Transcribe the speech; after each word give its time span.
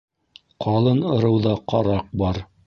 Ҡалын 0.65 1.03
ырыуҙа 1.17 1.53
ҡараҡ 1.75 2.09
бар. 2.25 2.43